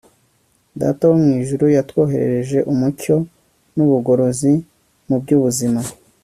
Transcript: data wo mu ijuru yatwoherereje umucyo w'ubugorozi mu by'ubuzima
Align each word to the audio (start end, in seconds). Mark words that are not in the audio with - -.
data 0.81 1.03
wo 1.09 1.15
mu 1.23 1.29
ijuru 1.41 1.65
yatwoherereje 1.75 2.59
umucyo 2.71 3.15
w'ubugorozi 3.75 4.51
mu 5.07 5.15
by'ubuzima 5.21 5.81